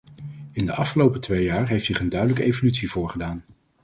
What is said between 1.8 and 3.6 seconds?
zich een duidelijke evolutie voorgedaan.